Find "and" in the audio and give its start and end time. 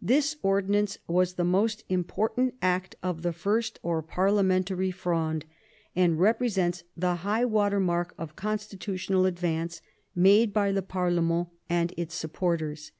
5.94-6.18, 11.68-11.92